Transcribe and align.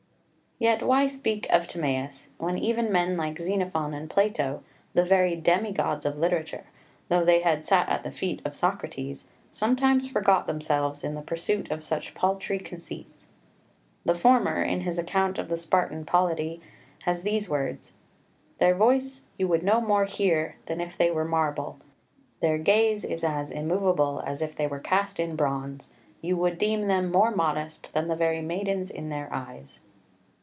4 0.59 0.65
Yet 0.67 0.83
why 0.83 1.07
speak 1.07 1.49
of 1.49 1.67
Timaeus, 1.67 2.27
when 2.37 2.55
even 2.55 2.91
men 2.91 3.17
like 3.17 3.39
Xenophon 3.41 3.95
and 3.95 4.07
Plato 4.07 4.63
the 4.93 5.03
very 5.03 5.35
demi 5.35 5.71
gods 5.71 6.05
of 6.05 6.19
literature 6.19 6.65
though 7.09 7.25
they 7.25 7.39
had 7.39 7.65
sat 7.65 7.89
at 7.89 8.03
the 8.03 8.11
feet 8.11 8.43
of 8.45 8.55
Socrates, 8.55 9.25
sometimes 9.49 10.07
forgot 10.07 10.45
themselves 10.45 11.03
in 11.03 11.15
the 11.15 11.23
pursuit 11.23 11.71
of 11.71 11.83
such 11.83 12.13
paltry 12.13 12.59
conceits. 12.59 13.27
The 14.05 14.13
former, 14.13 14.61
in 14.61 14.81
his 14.81 14.99
account 14.99 15.39
of 15.39 15.49
the 15.49 15.57
Spartan 15.57 16.05
Polity, 16.05 16.61
has 17.05 17.23
these 17.23 17.49
words: 17.49 17.93
"Their 18.59 18.75
voice 18.75 19.21
you 19.39 19.47
would 19.47 19.63
no 19.63 19.81
more 19.81 20.05
hear 20.05 20.57
than 20.67 20.79
if 20.79 20.95
they 20.95 21.09
were 21.09 21.23
of 21.23 21.29
marble, 21.29 21.79
their 22.39 22.59
gaze 22.59 23.03
is 23.03 23.23
as 23.23 23.49
immovable 23.49 24.21
as 24.27 24.43
if 24.43 24.55
they 24.55 24.67
were 24.67 24.77
cast 24.79 25.19
in 25.19 25.35
bronze; 25.35 25.91
you 26.21 26.37
would 26.37 26.59
deem 26.59 26.85
them 26.85 27.11
more 27.11 27.31
modest 27.31 27.95
than 27.95 28.07
the 28.07 28.15
very 28.15 28.43
maidens 28.43 28.91
in 28.91 29.09
their 29.09 29.27
eyes." 29.33 29.79